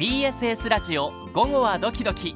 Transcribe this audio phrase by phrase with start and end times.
[0.00, 2.34] BSS ラジオ午後はドキドキ。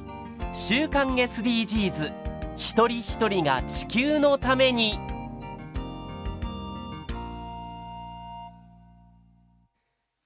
[0.53, 2.13] 週刊 SDGs
[2.55, 4.99] 一人一人が地球のために。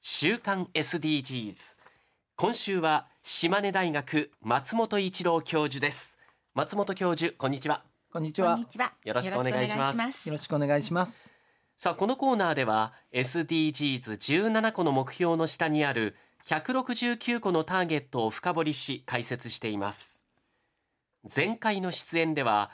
[0.01, 1.77] 週刊 SDGs
[2.35, 6.17] 今週は島根大学松本一郎教授です。
[6.53, 7.85] 松本教授こんにちは。
[8.11, 8.59] こんにちは。
[9.05, 10.27] よろしくお願いします。
[10.27, 11.31] よろしくお願いします。
[11.77, 20.23] さあこのコーナーでは SDGs17 個の目標の下にある169個のターゲットを深掘りし解説しています。
[21.33, 22.71] 前回の出演では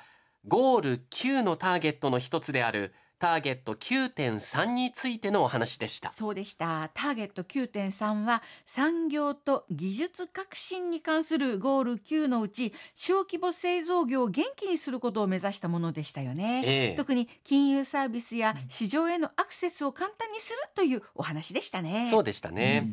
[0.47, 6.09] ゴール9のターゲットの一つであるターゲット9.3についてのお話でした。
[6.09, 6.91] そうでした。
[6.93, 16.95] ターゲット9.3は産業と技術革新に関するゴール9のうち小規模製造業を元気にすることを目指したものでしたよね、ええ。
[16.95, 22.09] 特に金融サービスや市場へのアクセスを簡単にするというお話でしたね。
[22.11, 22.91] そうでしたね、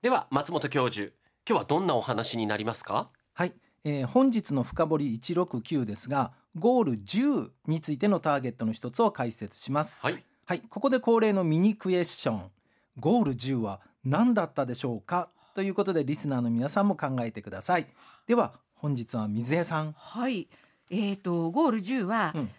[0.00, 1.10] では松本教授
[1.48, 3.10] 今日はどんなお話になりますか？
[3.34, 10.00] はい、えー本日の深掘り169ですが、ゴール10についてのターゲットの一つを解説します。
[10.04, 12.50] はいはい、ここで恒例のミニクエスチョン。
[13.00, 15.30] ゴール10は何だったでしょうか？
[15.54, 17.86] ということでリスナーの皆さんも考えてください。
[18.28, 19.96] では本日は水江さん。
[19.98, 20.46] はい
[20.90, 22.50] えー、とゴール10は、うん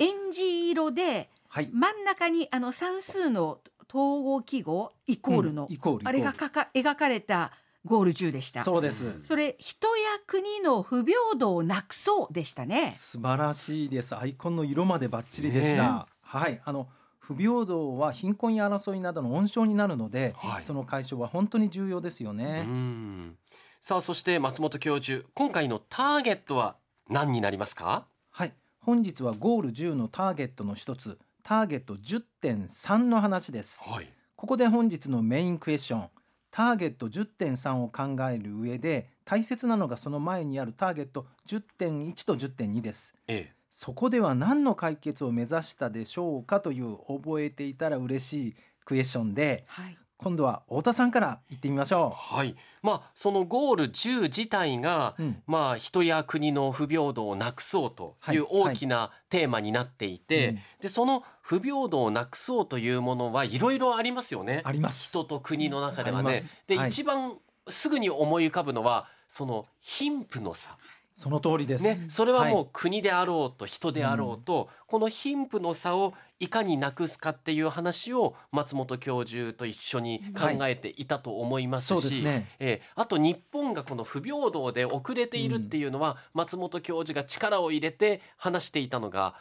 [0.00, 1.70] エンジ色ではい。
[1.72, 3.58] 真ん中にあの算数の
[3.88, 7.52] 統合記号イコールの、うんイコールあれがかか描かれた
[7.84, 8.64] ゴール10でした。
[8.64, 9.20] そうです。
[9.24, 12.92] それ人や国の不平等をなくそうでしたね。
[12.94, 14.16] 素晴らしいです。
[14.16, 15.82] アイコンの色までバッチリでした。
[15.82, 22.62] ねはい、あの不平等は貧困や争いなどの温床になるので、はいその解消は本当に重要ですようね。
[22.62, 23.36] ん
[23.80, 26.76] さあそして松本教授今回のターゲットは
[27.08, 28.06] 何になりますか？
[28.30, 31.18] はい、本日はゴール10のターゲットの一つ、
[31.48, 33.80] ターゲット10.3の話です。
[33.82, 36.08] はいここで本日のメインクエスチョン、
[36.50, 43.14] ターゲット10.3を考える上で大切なのがその前にあるターゲット10.1と10.2です。
[43.28, 48.54] ええそこでは何の解決を目指したでしょうかという覚えていたら嬉しい
[48.84, 49.96] クエスチョンではい。
[50.18, 52.56] 今度は太田さんから言ってみましょはい。
[52.82, 55.22] まあそのゴール10自体が、う。
[55.22, 55.42] うん。
[55.46, 58.72] まあ人や国の不平等をなくそうというはい。
[58.72, 60.58] 大きなテーマになっていて、うん。
[60.80, 64.62] でその不平等をなくそうというものはいろいろありますよね。
[64.64, 65.08] あります。
[65.10, 66.42] 人と国の中ではね。
[66.66, 66.88] で、はい。
[66.88, 67.36] 一番
[67.68, 70.76] すぐに思い浮かぶのはその貧富の差。
[71.18, 71.82] その通りです。
[71.82, 82.22] ね、それはもはう国であろうと人であろうと、この貧富の差をいかになくすかっていう話を松本教授と一緒に考えていたと思いますし。
[82.58, 89.34] えーあと日本がこの不平等で遅れているっていうのは、松本教授が力を入れて話していたのが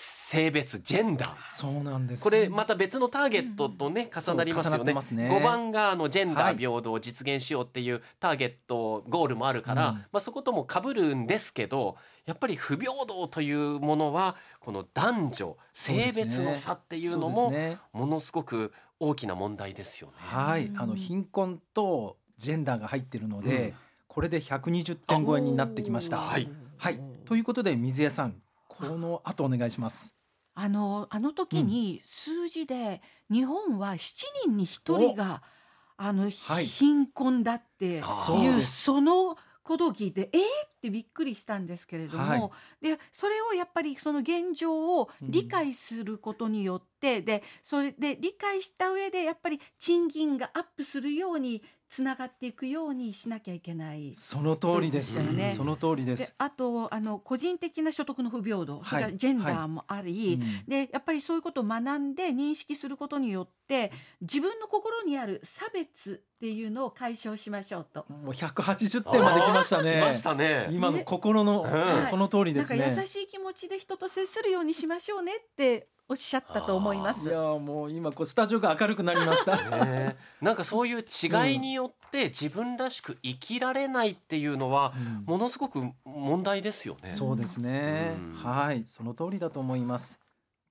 [0.00, 1.36] 性別ジェンダー。
[1.52, 2.22] そうなんです。
[2.22, 5.02] これまた別のターゲットとね重なりますよね。
[5.02, 17.52] すね5番があのジェンダはいー平等を実現しようっていうターゲットゴールもあるから、うんまあそことも被るんですけどやっぱり不平等というものはこの男女性別の差っていうのも
[17.92, 20.14] ものすごく大きな問題ですよね。
[20.18, 23.74] はい、うんあの貧困とジェンダーが入っているので、うん
[24.08, 26.16] これで120点超えになってきました。
[26.16, 26.48] はい
[26.78, 28.34] はい、ということで水江さん、
[28.78, 30.14] この後お願いします。
[30.54, 33.00] あのあの時に数字で
[33.30, 33.96] 日本は7
[34.44, 35.42] 人に1人が
[35.96, 36.66] あの、はい。
[36.66, 38.00] 貧困だってい
[38.56, 42.36] うそのことを聞いてえー、ってびっくりしたんですけれども、は
[42.80, 42.86] い。
[42.86, 54.14] でそれをやっぱりその現状を理解することによって、でそれで理解した上でやっぱり賃金がアップするようにつながっていくようにしなきゃいけない。
[54.14, 55.18] その通りです。
[55.24, 56.16] よねその通りで。
[56.16, 68.06] ですあとあの個人的な所得の不平等、それからはいジェンダーもあり、うんでやっぱりそういうことを学んで認識することによって自分の心にある差別っていうのを解消しましょうと。
[68.08, 69.92] もう180点まで来ましたね。
[69.92, 70.68] 来ましたね。
[70.70, 72.94] 今の心の、うんその通りでなんかすね。
[72.96, 77.28] 優しい気持ちで人と接するようにしましょうねっておっしゃったと思います。
[77.28, 79.84] いやもう今こうスタジオが明るくなりました。
[79.84, 87.10] ね なんかそういう違いによって自分らしく生きられないっていうのはうんものすごく問題ですよね。
[87.10, 88.32] そうですねうん。
[88.42, 90.18] はい、その通りだと思います。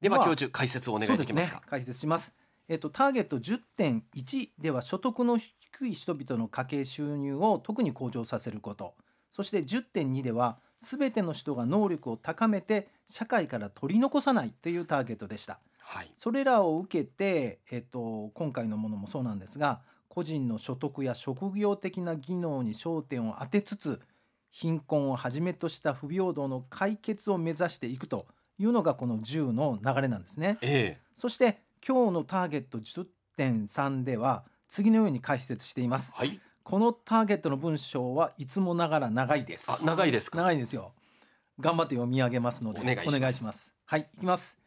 [0.01, 1.57] では教授解説をお願いできますか。
[1.57, 2.33] そうですね、解説します。
[2.67, 8.95] えっとターゲット10.1では所得の低い人々の家計収入を特に向上させること。
[9.31, 15.59] そして10.2ではすべての人が能力を高めて社会から取り残さないというターゲットでした。
[15.79, 16.11] はい。
[16.15, 24.01] それらを受けて、えっと、今回のものもそうなんですが個人の所得や職業的な技能に焦点を当てつつ
[24.51, 28.25] 貧困をはじめとした不平等の解決を目指していくと
[28.57, 30.57] いうのがこの10の流れなんですね。
[30.61, 36.13] えそして今日のターゲット10.3では次のように解説しています。
[36.15, 36.39] はい。
[36.63, 39.71] このターゲットの文章はいつもながら長いです。
[39.71, 40.37] あ長いですか？
[40.37, 40.91] 長いですよ。
[41.59, 43.73] 頑張って読み上げますのでお願いします。
[43.85, 44.57] はいいきます、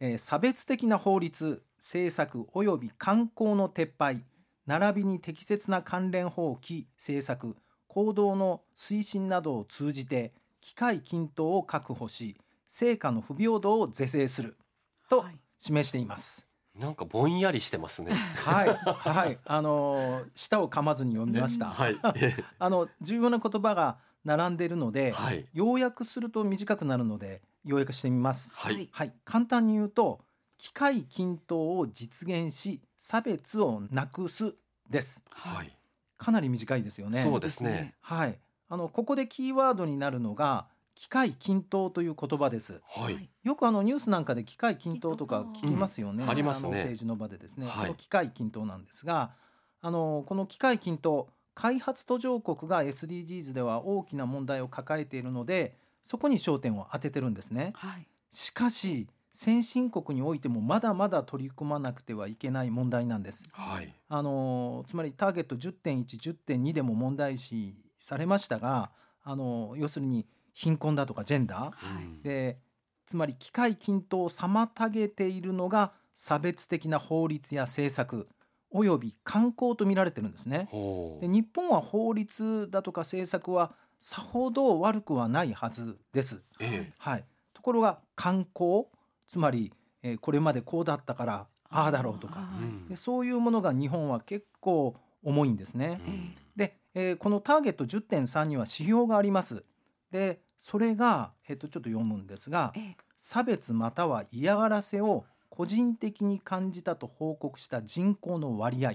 [0.00, 4.24] えー差別的な法律政策及び観光の撤廃
[4.66, 7.56] 並びに適切な関連法規政策
[7.86, 12.36] 行動の推進などを通じて機会均等を確保し
[12.66, 14.56] 成果の不平等を是正する
[15.08, 15.38] とはい。
[15.60, 16.46] 示しています。
[16.78, 18.12] なんかぼんやりしてますね。
[18.12, 21.66] はい、はい、あのー舌を噛まずに読みました。
[21.66, 21.98] はい。
[22.58, 25.46] あの重要な言葉が並んでいるので、はい。
[25.52, 28.50] 要約すると短くなるので要約してみます。
[28.52, 28.88] はい。
[28.90, 30.24] はい、簡単に言うと
[30.58, 34.56] 機会均等を実現し差別をなくす
[34.90, 35.22] です。
[35.30, 35.76] はい。
[36.18, 37.22] かなり短いですよね。
[37.22, 37.94] そうですね。
[38.00, 38.38] はい、
[38.68, 42.80] あのここでキーワードになるのが機会均等という言葉です。
[42.86, 46.24] はいよくあのニュースなんかで機会均等とか聞きますよね。
[46.24, 47.66] うんありますねの政治の場でですね。
[47.66, 49.32] はいその機会均等なんですが、
[49.80, 57.72] あのこの機会均等開発途上国が SDGs では大きな問題を抱えているので、そこに焦点を当ててるんですね。
[57.74, 63.44] はいしかし先進国においてもまだまだ取り組まなくてはいけない問題なんです。
[63.52, 68.90] はいあのつまりターゲット10.1、10.2でも問題視されましたが、
[69.24, 72.58] あの要するに貧困だとかジェンダー、はいうんで
[73.06, 78.26] つまり機会均等を妨げているのが差別的な法律や政策
[78.70, 80.70] および観光と見られてるんですね。
[81.20, 86.42] で日本は法律だとか政策はさほど悪くはないはずです。
[86.60, 88.86] えはい、ところが観光
[89.28, 89.70] つまり、
[90.02, 92.48] えーこれまでこうだったからああだろうとか
[92.88, 96.00] でそういうものが日本は結構重いんですね。
[96.06, 99.62] うんで、えーこのターゲット10.3には指標があります。
[100.10, 102.96] でそれが、えー、とちょっと読むんですがええ。
[103.18, 108.94] 差別または嫌がらせを個人的に感じたと報告した人口の割合。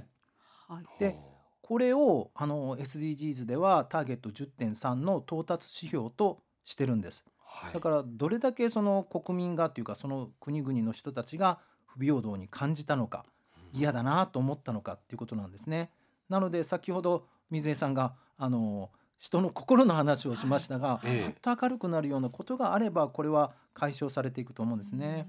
[0.68, 0.86] はい。
[1.00, 1.16] で
[1.62, 7.24] これをあの SDGs ではターゲット10.3の到達指標としてるんです。
[7.44, 7.74] はい。
[7.74, 13.26] だからどれだけその国民がっていうかその国々の人たちが不平等に感じたのか
[13.74, 15.92] 嫌だなと思ったのかっていうことなんですね。
[16.28, 18.90] なので先ほど水江さんがあの
[19.20, 21.24] 人の心の話をしましたが、ええ。
[21.26, 25.28] ほっと明るくなるようなことがあればこれは解消されていくと思うんですね。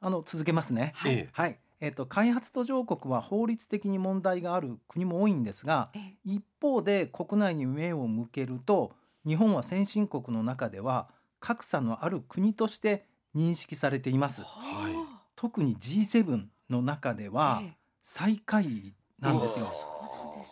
[0.00, 0.94] あの続けますね。
[1.06, 1.28] ええ。
[1.32, 1.58] はい。
[1.80, 6.14] えっ、と開発途上国は法律的に問題がある国も多いんですが、ええ。
[6.24, 8.92] 一方で国内に目を向けると
[9.26, 11.08] 日本は先進国の中では
[11.40, 13.04] 格差のある国として
[13.36, 14.40] 認識されています。
[14.40, 14.94] はい。
[15.36, 17.76] 特に G7 の中ではええ。
[18.02, 19.70] 最下位なんですよ。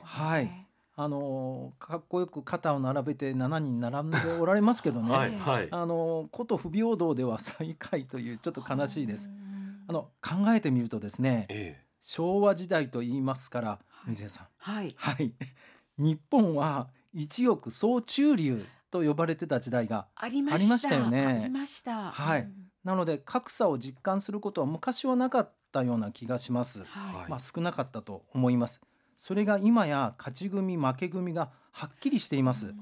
[0.04, 0.67] はい
[1.00, 5.68] あのーかっこよく肩を並べて7人並んでおられますけどね、はいはい。
[5.70, 9.28] あのーこと不平等では最下位というちょっと悲しいです。
[9.28, 9.84] うん。
[9.86, 13.78] あの考えてみるとですねえ昭和時代と言いますから
[14.08, 14.46] 水江さん。
[14.56, 14.94] はい。
[14.98, 15.32] はい、
[15.98, 20.54] 日本は一億総中流と呼ばれてた時代がありました。
[20.56, 21.26] ありましたよね。
[21.26, 22.10] ありました。
[22.10, 22.40] はい。
[22.42, 22.72] うん。
[22.82, 27.30] なので格差を実感することは昔はなかったような気がします、ははい。
[27.30, 28.80] まあ、少なかったと思います
[29.18, 32.72] それが今や勝ち組負け組がはっきりしています。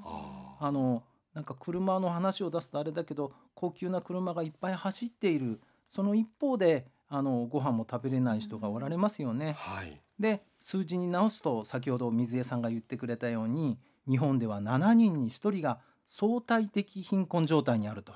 [0.61, 1.03] あの
[1.35, 5.61] なんか車の話を出すとあれだけど高級な車がいっぱい走っている。
[5.87, 10.01] その一方であのご飯も食べれない人がおられますよね、はい。
[10.19, 18.13] で数字に直すと先ほど水江さんが言ってくれたように日本では7人に1人が相対的貧困状態にあると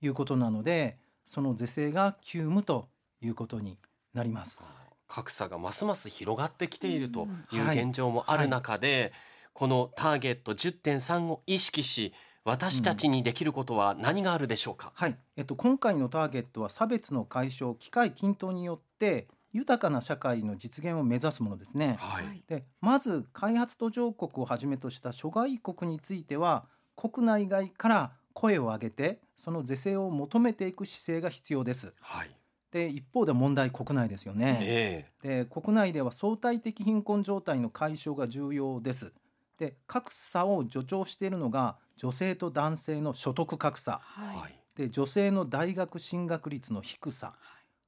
[0.00, 2.88] いうことなのでその是正が急務と
[3.20, 3.78] いうことに
[4.14, 4.64] なります。
[5.08, 9.12] 格差がますます広がってきているという現状もある中で、
[9.54, 12.12] このターゲット10.3を意識し
[12.44, 21.96] 私たちにできることは何があるでしょうか、はい、えっと、今回のターゲットは差別の解消機会均等によって豊かな社会の実現を目指すものですね。
[21.98, 22.42] はい、はい。
[22.46, 31.92] でまず開発途上国をはじめとした諸外国については国内外から声を上げてその是正を求めていく姿勢が必要です。
[32.00, 32.30] はい、
[32.70, 34.58] で一方で問題国内ですよね。
[34.62, 39.12] えで国内では相対的貧困状態の解消が重要です。
[39.56, 44.00] で格差を助長しているのが女性と男性の所得格差。
[44.16, 44.36] えはい。
[44.36, 47.34] はい、で女性の大学進学率の低さ。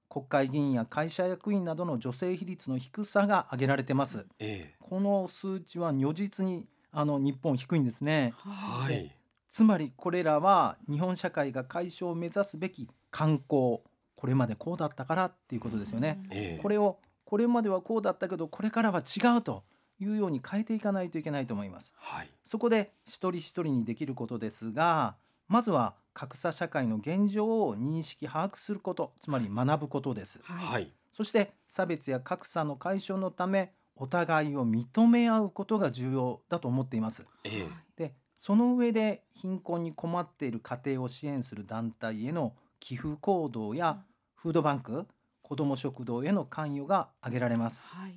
[0.09, 4.27] 国会議員や会社役員などの女性比率の低さが挙げられてます。
[4.41, 8.35] えこの数値は如実にあの日本低いんですね。
[8.45, 8.53] えは
[8.85, 9.07] はい。
[9.07, 9.11] い、
[9.51, 13.83] つまりこれらは日本社会が解消を目指すべき観光
[14.21, 16.23] これまでこうだったからっていうことですよね。
[16.31, 19.65] ええこれをこれまではこうだったけどこれからは違うと
[19.99, 21.95] いうように変えていかないといけないと思います。
[21.97, 25.17] はい、そこで一人一人にできることですが
[25.49, 30.41] まずは格差社会の現状を認識把握することつまり学ぶことです。
[30.43, 37.27] ははいい、そして差別や格差の解消のためお互いを認め合うことが重要だと思っています。
[37.45, 44.03] えでその上で貧困に困っている家庭を支援する団体への寄付行動や
[44.41, 45.07] フードバンク
[45.43, 47.89] 子ども食堂への関与が挙げられます。
[47.89, 48.15] はい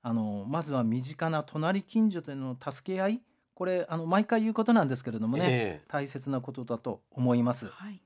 [0.00, 3.22] あのまずは身近な隣近所での助け合い
[3.52, 7.66] これあの毎回言うことなんですけれどもね、え大切なことだと思います。
[7.66, 8.00] はい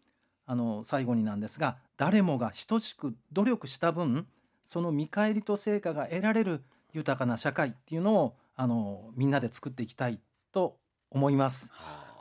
[0.44, 4.26] あの最後になんですが誰もが等しく努力した分
[4.64, 10.18] その見返りと成果が得られる豊かな社会っていうのをあのみんなで作っていきたい
[10.50, 10.78] と
[11.10, 11.70] 思います。
[11.70, 12.12] はあ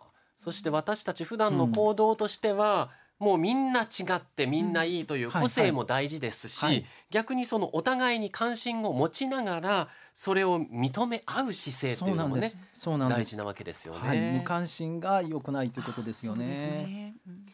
[0.41, 2.89] そして私たち普段の行動としては、
[3.21, 3.85] もうみんな違
[4.15, 6.83] ってみんないいというはい個性も大事ですし、はい。
[7.11, 12.57] 逆にそのお互いに関心を持ちながらそれを認め合う姿勢っていうのもねす。
[12.73, 13.17] そうなんです。
[13.19, 16.47] 大事なわけですよね、はい、無関心が良くないということですよね。
[16.47, 17.15] ね。
[17.27, 17.45] うん。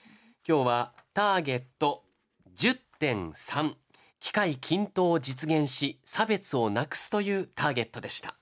[0.47, 2.05] 今日はターゲット
[2.55, 3.73] 10.3
[4.21, 8.37] 機械均等を実現し差別をなくすというターゲットでした。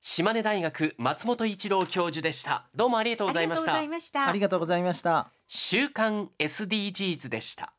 [0.00, 2.68] 島根大学松本一郎教授でした。
[2.76, 3.74] どうもありがとうございました。
[3.74, 4.28] ありがとうございました。
[4.28, 5.35] ありがとうございました。
[5.48, 7.75] 週刊 SDGs でした。